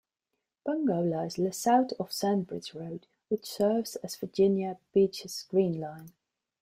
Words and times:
Pungo 0.65 0.99
lies 0.99 1.37
south 1.55 1.91
of 1.99 2.11
Sandbridge 2.11 2.73
road, 2.73 3.05
which 3.29 3.45
serves 3.45 3.97
as 3.97 4.15
Virginia 4.15 4.79
Beach's 4.95 5.43
Green 5.47 5.79
Line. 5.79 6.11